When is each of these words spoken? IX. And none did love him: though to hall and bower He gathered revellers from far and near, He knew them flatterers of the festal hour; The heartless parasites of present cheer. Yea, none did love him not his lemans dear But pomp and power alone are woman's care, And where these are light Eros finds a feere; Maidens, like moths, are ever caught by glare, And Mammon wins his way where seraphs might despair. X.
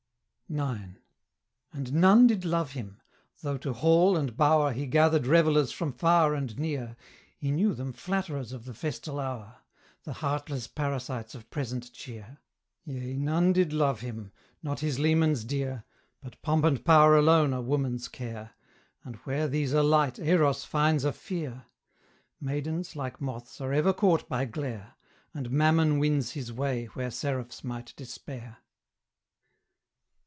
IX. 0.53 0.97
And 1.71 1.93
none 1.93 2.27
did 2.27 2.43
love 2.43 2.73
him: 2.73 2.99
though 3.41 3.55
to 3.59 3.71
hall 3.71 4.17
and 4.17 4.35
bower 4.35 4.73
He 4.73 4.85
gathered 4.85 5.25
revellers 5.25 5.71
from 5.71 5.93
far 5.93 6.33
and 6.35 6.59
near, 6.59 6.97
He 7.37 7.51
knew 7.51 7.73
them 7.73 7.93
flatterers 7.93 8.51
of 8.51 8.65
the 8.65 8.73
festal 8.73 9.17
hour; 9.21 9.59
The 10.03 10.11
heartless 10.11 10.67
parasites 10.67 11.35
of 11.35 11.49
present 11.51 11.93
cheer. 11.93 12.39
Yea, 12.83 13.15
none 13.15 13.53
did 13.53 13.71
love 13.71 14.01
him 14.01 14.33
not 14.61 14.81
his 14.81 14.99
lemans 14.99 15.45
dear 15.45 15.85
But 16.19 16.41
pomp 16.41 16.65
and 16.65 16.83
power 16.83 17.15
alone 17.15 17.53
are 17.53 17.61
woman's 17.61 18.09
care, 18.09 18.51
And 19.05 19.15
where 19.23 19.47
these 19.47 19.73
are 19.73 19.81
light 19.83 20.19
Eros 20.19 20.65
finds 20.65 21.05
a 21.05 21.13
feere; 21.13 21.67
Maidens, 22.41 22.93
like 22.93 23.21
moths, 23.21 23.61
are 23.61 23.71
ever 23.71 23.93
caught 23.93 24.27
by 24.27 24.43
glare, 24.43 24.95
And 25.33 25.49
Mammon 25.49 25.97
wins 25.97 26.31
his 26.31 26.51
way 26.51 26.87
where 26.87 27.09
seraphs 27.09 27.63
might 27.63 27.93
despair. 27.95 28.57
X. 28.57 28.57